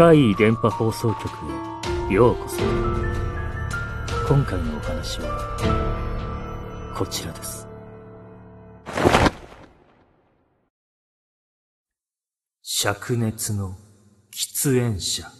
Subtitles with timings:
[0.00, 1.28] 怪異電波放送局
[2.10, 2.56] へようこそ。
[4.26, 7.68] 今回のお話は、こちらです。
[12.64, 13.76] 灼熱の
[14.34, 15.30] 喫煙者。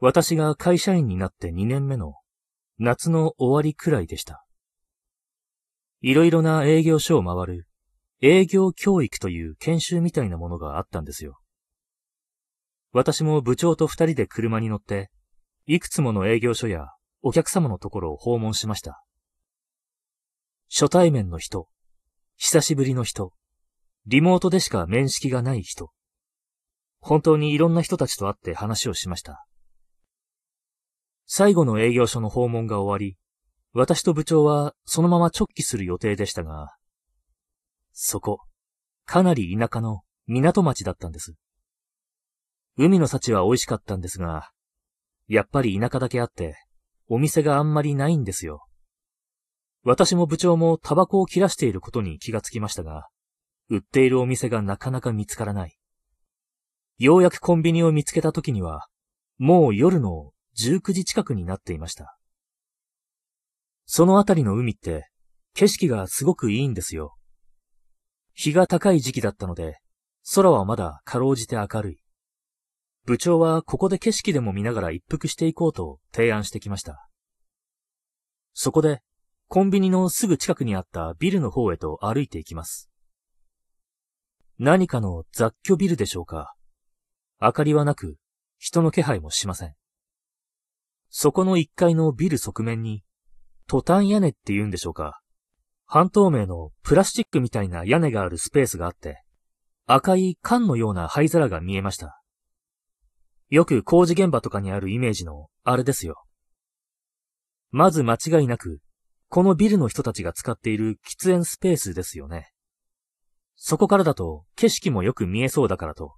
[0.00, 2.14] 私が会社員になって2年目の
[2.80, 4.44] 夏の終わりくらいでした。
[6.00, 7.68] いろいろな営業所を回る
[8.20, 11.38] 営業教育という研修みたいなものがあったんですよ。
[12.92, 15.10] 私も部長と二人で車に乗って、
[15.66, 16.88] いくつもの営業所や
[17.22, 19.02] お客様のところを訪問しました。
[20.70, 21.68] 初対面の人、
[22.36, 23.32] 久しぶりの人、
[24.06, 25.90] リモートでしか面識がない人、
[27.00, 29.46] 本当にいろんな人たちと会って話をしました。
[31.26, 33.16] 最後の営業所の訪問が終わり、
[33.72, 36.76] 私と部長はそのまま直帰する予定でしたが、
[37.92, 38.40] そこ、
[39.06, 41.34] かなり田舎の港町だったんです。
[42.76, 44.50] 海の幸は美味しかったんですが、
[45.28, 46.56] やっぱり田舎だけあって、
[47.08, 48.66] お店があんまりないんですよ。
[49.84, 53.08] 私も部長もタバコを切らしていることに気がつきましたが、
[53.68, 55.76] 売っているお店がなかなか見つからない。
[56.98, 58.86] ようやくコンビニを見つけた時には、
[59.38, 62.16] もう夜の19時近くになっていました。
[63.86, 65.08] そのあたりの海って、
[65.54, 67.16] 景色がすごくいいんですよ。
[68.34, 69.78] 日が高い時期だったので、
[70.34, 72.01] 空はまだかろうじて明るい。
[73.04, 77.08] 部長はここで景色でも見ながら一服していこうと提案してきました。
[78.54, 79.02] そこで、
[79.48, 82.90] コンビニのすぐ近くにあったビルの方へと歩いていきます。
[84.58, 86.54] 何かの雑居ビルでしょうか。
[87.40, 88.16] 明かりはなく、
[88.58, 89.74] 人の気配もしません。
[91.10, 93.02] そこの1階のビル側面に、
[93.66, 95.20] トタン屋根って言うんでしょうか。
[95.86, 99.24] 半透明のプラスチックみたいな屋根があるスペースがあって、
[99.86, 102.21] 赤い缶のような灰皿が見えました。
[103.52, 106.24] よく工事現場とかにあるイメージのあれですよ。
[107.70, 108.80] まず間違いなく、
[109.28, 112.50] このビルの人たちが使っている喫煙スペースですよね。
[113.54, 116.14] そこからだと景色もよく見えそうだからと、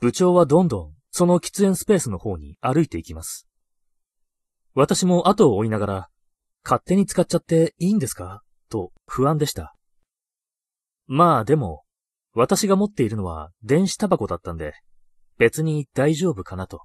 [0.00, 3.46] 部長はどんどんその喫煙スペースの方に歩いていきます。
[4.72, 6.08] 私も後を追いながら、
[6.64, 8.40] 勝手に使っちゃっていいんですか？
[8.70, 9.74] と不安でした。
[11.06, 11.82] まあでも、
[12.32, 14.72] 私が持っているのは電子タバコだったんで、
[15.42, 16.82] 別に大丈夫かなと。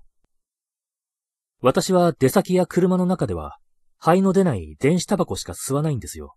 [1.61, 3.59] 私は出先や車の中では、
[3.99, 6.35] 灰の出ない電子タバコしか吸わないんですよ。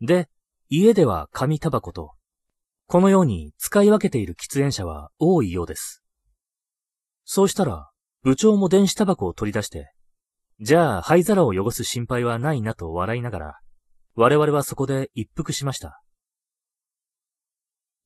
[0.00, 0.30] で、
[0.70, 2.14] 家では紙タバコと、
[2.86, 6.02] このように使い分けている喫煙者は多いようです。
[7.26, 7.90] そうしたら、
[8.22, 9.92] 部長も電子タバコを取り出して、
[10.58, 13.58] じゃあ灰皿を汚す心配はないなと笑いながら、
[14.14, 16.00] 我々はそこで一服しました。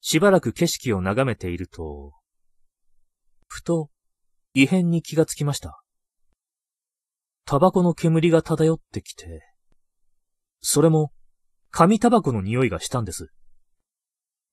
[0.00, 2.14] しばらく景色を眺めていると、
[3.52, 3.90] ふと
[4.54, 5.82] 異変に気がつきました。
[7.44, 9.42] タバコの煙が漂ってきて、
[10.62, 11.12] それも
[11.70, 13.28] 紙タバコの匂いがしたんです。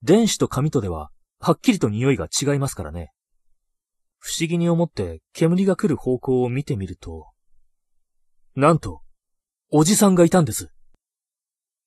[0.03, 3.13] 電子と紙とでははっきりと匂いが違いますからね。
[4.17, 7.29] 不思議に思って煙が来る方向を見てみると、
[8.53, 9.01] なんと、
[9.71, 10.73] おじさんがいたんです。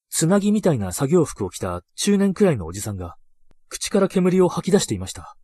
[0.08, 3.16] つなぎみたいな作業服を着た中年くらいのおじさんが、
[3.68, 5.36] 口から煙を吐き出していました。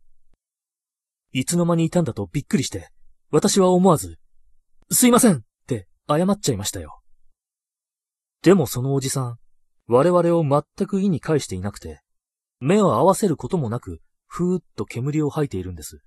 [1.31, 2.89] いつの間にいたんだとびっくりして、
[3.31, 4.17] 私は思わず、
[4.91, 7.01] すいませんって謝っちゃいましたよ。
[8.41, 9.37] でもそのおじさん、
[9.87, 12.01] 我々を全く意に介していなくて、
[12.59, 16.01] 目を合わせることもなく、ふーっと煙を吐いているんです。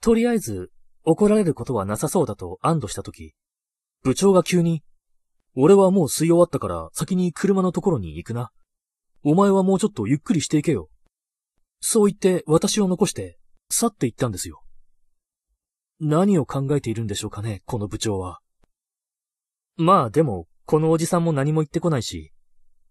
[0.00, 0.70] とりあえず、
[1.04, 3.34] 怒られることはなさそうだと安堵したとき、
[4.02, 4.82] 部長が急に、
[5.54, 8.50] 俺はもう吸い終わったから先に車のところに行くな。
[9.22, 10.88] お前はもうちょっとゆっくりしていけよ。
[11.80, 13.38] そう言って私を残して
[13.74, 14.62] 去って行ったんですよ。
[16.00, 18.40] 何を考えているんでしょうかね、この部長は。
[19.76, 22.32] まあでも、このおじさんも何も言ってこないし、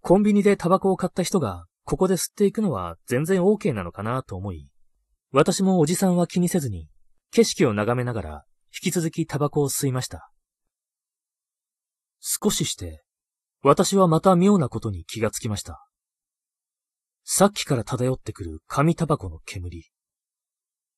[0.02, 4.70] コンビニでタバコを買った人がここで吸っていくのは全然 OK なのかなと思い、
[5.32, 6.90] 私もおじさんは気にせずに、
[7.32, 10.30] 景色を眺めながら引き続きタバコを吸いました。
[12.20, 13.04] 少しして、
[13.64, 15.86] 私はまた妙なことに気がつきました。
[17.24, 19.93] さっきから漂ってくる紙タバコの煙。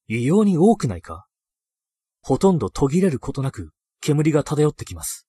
[0.08, 1.26] 異様に多くないか？
[2.22, 3.72] ほとんど途切れることなく
[4.02, 5.26] 煙が漂ってきます。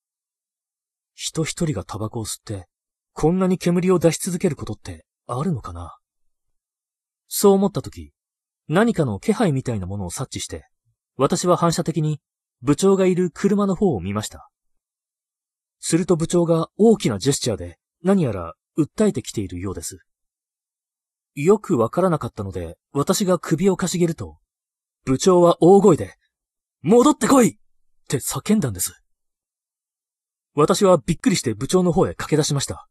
[1.15, 2.67] 人一人がタバコを吸って、
[3.15, 5.97] こんなに煙を出し続けることってあるのかな？
[7.27, 8.13] そう思ったとき、
[8.69, 10.67] 何かの気配みたいなものを察知して、
[11.17, 12.21] 私は反射的に
[12.61, 14.51] 部長がいる車の方を見ました。
[15.81, 20.01] すると部長が大きなジェスチャーで何やら訴えてきているようです。
[21.35, 24.37] よくわからなかったので、私が首をかしげると、
[25.07, 26.17] 部長は大声で、
[26.83, 27.55] 戻ってこいっ
[28.09, 29.01] て叫んだんです。
[30.53, 32.89] 私はびっくりして部長の方へ駆け出しました。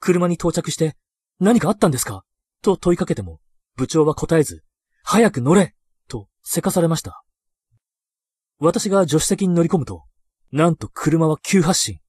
[0.00, 0.96] 車に到着して、
[1.38, 2.24] 何かあったんですか?
[2.62, 3.40] と問いかけても、
[3.76, 4.64] 部長は答えず、
[5.02, 5.74] 早く乗れ
[6.08, 7.22] とせかされました。
[8.58, 10.04] 私が助手席に乗り込むと、
[10.50, 12.00] なんと車は急発進。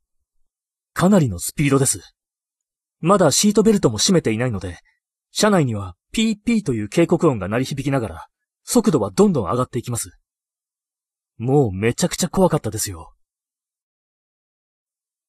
[0.94, 2.13] かなりのスピードです。
[3.01, 4.80] まだシートベルトも閉めていないので、
[5.31, 8.28] 車内にはピーピーという警告音が鳴り響きながら、
[8.69, 10.12] 速度はどんどん上がっていきます。
[11.38, 13.14] もうめちゃくちゃ怖かったですよ。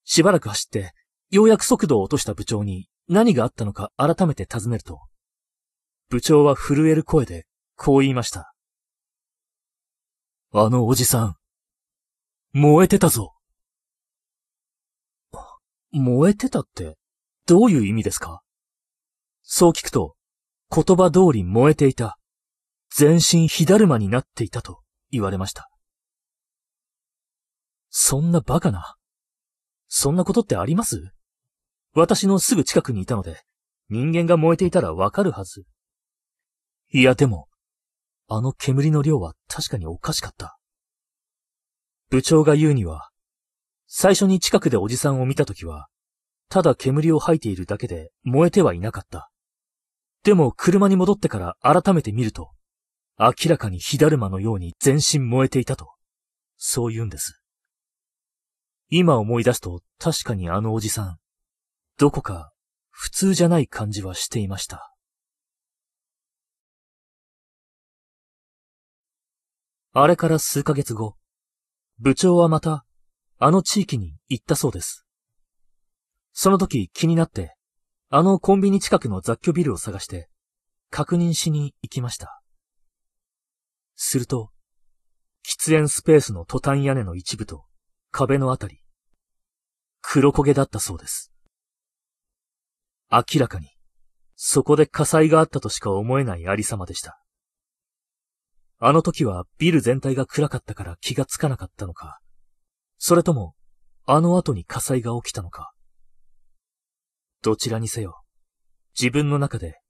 [0.02, 0.93] しばらく走って、
[1.31, 4.99] ようやく速度を落とした部長に何があったのか改めて尋ねると、
[6.08, 7.46] 部長は震える声で
[7.76, 8.52] こう言いました。
[10.52, 11.37] あのおじさん、
[12.55, 13.35] 燃えてたぞ。
[15.93, 16.96] 燃えてたって
[17.46, 18.40] どういう意味ですか？
[19.43, 20.17] そう聞くと、
[20.75, 22.19] 言葉通り燃えていた。
[22.90, 24.81] 全身火だるまになっていたと
[25.11, 25.70] 言われました。
[27.90, 28.96] そんなバカな。
[29.88, 31.12] そんなことってあります？
[31.94, 33.40] 私のすぐ近くにいたので、
[33.88, 35.64] 人間が燃えていたらわかるはず。
[36.93, 37.49] いやでも、
[38.29, 40.58] あの煙の量は確かにおかしかった。
[42.11, 43.11] 部長が言うには、
[43.87, 45.88] 最初に近くでおじさんを見たときは、
[46.50, 49.31] ただ煙を吐いているだけで燃えてはいなかった。
[50.25, 52.50] でも車に戻ってから改めて見ると、
[53.19, 55.93] 明らかに火だるまのように全身燃えていたと、
[56.56, 57.43] そう言うんです。
[58.91, 61.19] 今思い出すと確かにあのおじさん、
[61.99, 62.53] どこか
[62.91, 64.94] 普通じゃない感じはしていました。
[69.93, 71.17] あれから数ヶ月後、
[71.99, 72.85] 部長はまた、
[73.38, 75.05] あの地域に行ったそうです。
[76.32, 77.56] その時気になって、
[78.11, 80.29] あのコンビニ近くの雑居ビルを探して、
[80.91, 82.41] 確認しに行きました。
[84.00, 84.53] すると、
[85.45, 87.65] 喫煙スペースのトタン屋根の一部と
[88.12, 88.81] 壁のあたり、
[90.00, 91.33] 黒焦げだったそうです。
[93.11, 93.71] 明らかに、
[94.37, 97.21] そこで火災があったとしか思えないありさまでした。
[98.79, 102.21] あの時はビル全体が暗かったから気がつかなかったのか、
[102.99, 103.56] それとも、
[104.06, 105.73] あの後に火災が起きたのか。
[107.43, 108.23] どちらにせよ、
[108.97, 109.81] 自分の中で、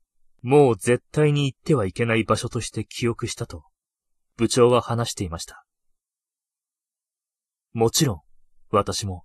[0.40, 3.64] もう絶対に行ってはいけない場所として記憶したと、
[4.38, 5.64] 部長は話していました。
[7.72, 8.20] もちろん、
[8.70, 9.24] 私も、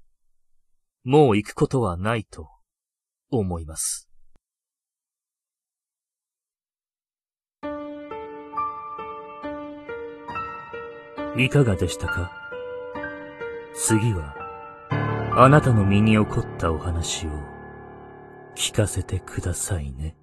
[1.03, 2.49] もう行くことはないと
[3.29, 4.09] 思います。
[11.37, 12.31] いかがでしたか？
[13.75, 14.35] 次は、
[15.37, 17.29] あなたの身に起こったお話を
[18.55, 20.15] 聞かせてくださいね。